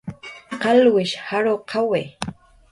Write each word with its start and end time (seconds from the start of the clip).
qalwishi 0.61 1.19
jarwqawi 1.27 2.03